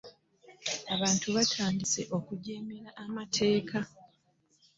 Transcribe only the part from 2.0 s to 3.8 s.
okugyemera amateeka.